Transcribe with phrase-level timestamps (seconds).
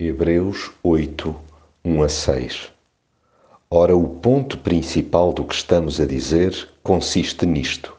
[0.00, 1.34] Hebreus 8,
[1.84, 2.72] 1 a 6
[3.68, 7.96] Ora, o ponto principal do que estamos a dizer consiste nisto.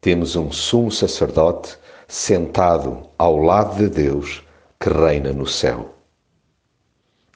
[0.00, 1.76] Temos um sumo sacerdote
[2.08, 4.42] sentado ao lado de Deus
[4.80, 5.94] que reina no céu.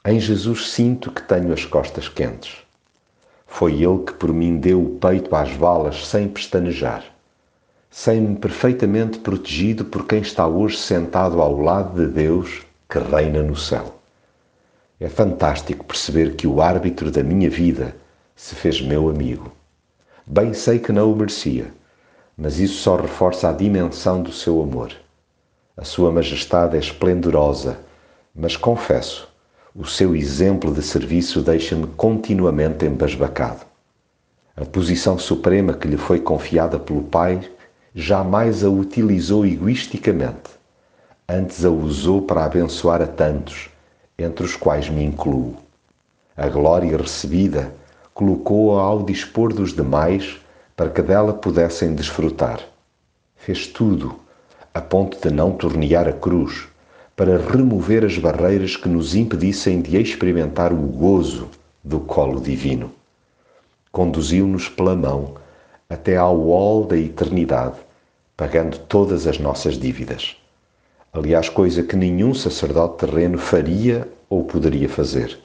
[0.02, 2.56] Em Jesus sinto que tenho as costas quentes.
[3.46, 7.04] Foi Ele que por mim deu o peito às balas sem pestanejar.
[7.90, 12.64] Sei-me perfeitamente protegido por quem está hoje sentado ao lado de Deus
[12.94, 13.96] que reina no céu.
[15.00, 17.96] É fantástico perceber que o árbitro da minha vida
[18.36, 19.50] se fez meu amigo.
[20.24, 21.74] Bem sei que não o merecia,
[22.38, 24.92] mas isso só reforça a dimensão do seu amor.
[25.76, 27.80] A sua majestade é esplendorosa,
[28.32, 29.28] mas confesso,
[29.74, 33.66] o seu exemplo de serviço deixa-me continuamente embasbacado.
[34.56, 37.40] A posição suprema que lhe foi confiada pelo Pai
[37.92, 40.54] jamais a utilizou egoisticamente
[41.28, 43.70] antes a usou para abençoar a tantos,
[44.18, 45.56] entre os quais me incluo.
[46.36, 47.74] A glória recebida
[48.12, 50.38] colocou-a ao dispor dos demais
[50.76, 52.60] para que dela pudessem desfrutar.
[53.36, 54.16] Fez tudo,
[54.72, 56.68] a ponto de não tornear a cruz,
[57.16, 61.48] para remover as barreiras que nos impedissem de experimentar o gozo
[61.82, 62.90] do colo divino.
[63.92, 65.36] Conduziu-nos pela mão
[65.88, 67.76] até ao ol da eternidade,
[68.36, 70.36] pagando todas as nossas dívidas.
[71.14, 75.38] Aliás, coisa que nenhum sacerdote terreno faria ou poderia fazer.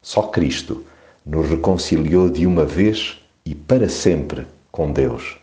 [0.00, 0.86] Só Cristo
[1.24, 5.36] nos reconciliou de uma vez e para sempre com Deus,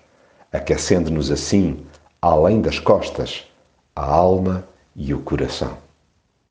[0.52, 1.78] aquecendo-nos assim,
[2.20, 3.46] além das costas,
[3.96, 5.78] a alma e o coração.